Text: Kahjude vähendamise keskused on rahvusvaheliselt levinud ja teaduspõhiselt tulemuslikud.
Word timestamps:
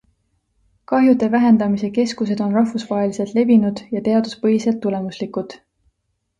Kahjude 0.91 1.29
vähendamise 1.35 1.89
keskused 1.97 2.41
on 2.47 2.57
rahvusvaheliselt 2.61 3.37
levinud 3.39 3.85
ja 3.97 4.05
teaduspõhiselt 4.11 4.85
tulemuslikud. 4.87 5.59